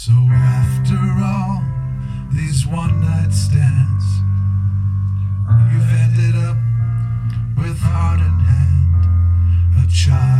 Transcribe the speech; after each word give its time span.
So 0.00 0.12
after 0.12 0.94
all 0.94 1.60
these 2.30 2.64
one 2.64 3.00
night 3.00 3.32
stands, 3.32 4.04
you've 5.72 5.92
ended 5.92 6.36
up 6.36 6.56
with 7.56 7.76
heart 7.80 8.20
in 8.20 8.38
hand, 8.38 9.84
a 9.84 9.92
child. 9.92 10.37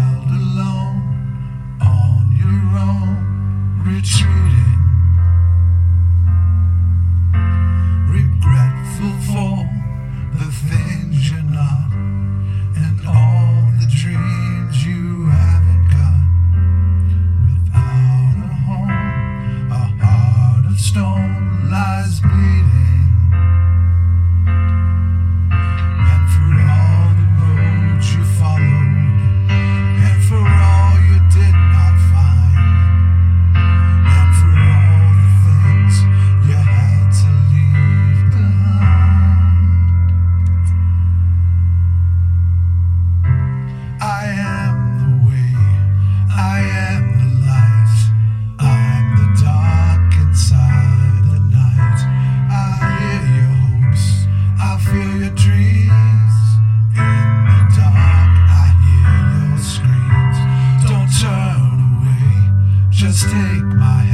take 63.31 63.63
my 63.63 64.08